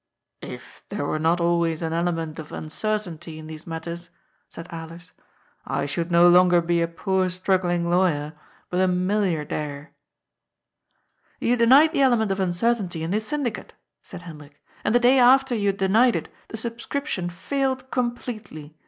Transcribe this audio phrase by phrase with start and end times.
[0.41, 4.09] ^' If there were not always an element of uncertainty in these matters,"
[4.49, 5.11] said Alers, ^'
[5.67, 8.33] I should no longer be a poor struggling lawyer,
[8.71, 9.89] but a milliardairey ^
[11.39, 14.99] You denied the element of uncertainty in the syndi cate," said Hendrik, *' and the
[14.99, 18.75] day after you had denied it, the subscription failed completely.